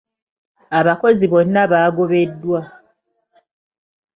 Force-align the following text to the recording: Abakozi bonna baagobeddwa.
Abakozi 0.79 1.23
bonna 1.31 1.61
baagobeddwa. 1.71 2.59